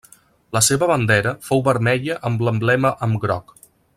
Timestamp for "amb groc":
3.09-3.57